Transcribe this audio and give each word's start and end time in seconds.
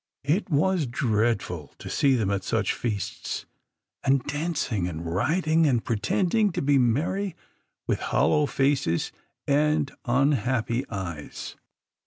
It 0.23 0.49
was 0.49 0.87
dreadful 0.87 1.75
to 1.77 1.87
see 1.87 2.15
them 2.15 2.31
at 2.31 2.43
such 2.43 2.73
feasts, 2.73 3.45
and 4.03 4.23
dancing, 4.23 4.87
and 4.87 5.05
riding, 5.05 5.67
and 5.67 5.85
pretending 5.85 6.51
to 6.53 6.61
be 6.63 6.79
merry 6.79 7.35
with 7.85 7.99
hollow 7.99 8.47
faces 8.47 9.11
and 9.45 9.91
unhappy 10.05 10.89
eyes. 10.89 11.55